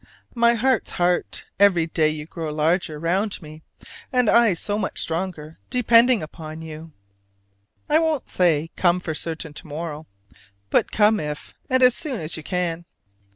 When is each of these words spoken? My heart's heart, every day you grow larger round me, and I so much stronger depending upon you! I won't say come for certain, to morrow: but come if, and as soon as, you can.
My 0.33 0.55
heart's 0.55 0.89
heart, 0.89 1.45
every 1.59 1.85
day 1.85 2.09
you 2.09 2.25
grow 2.25 2.51
larger 2.51 2.97
round 2.97 3.39
me, 3.39 3.61
and 4.11 4.31
I 4.31 4.55
so 4.55 4.79
much 4.79 4.99
stronger 4.99 5.59
depending 5.69 6.23
upon 6.23 6.63
you! 6.63 6.91
I 7.87 7.99
won't 7.99 8.27
say 8.27 8.71
come 8.75 8.99
for 8.99 9.13
certain, 9.13 9.53
to 9.53 9.67
morrow: 9.67 10.07
but 10.71 10.91
come 10.91 11.19
if, 11.19 11.53
and 11.69 11.83
as 11.83 11.93
soon 11.95 12.19
as, 12.19 12.35
you 12.35 12.41
can. 12.41 12.85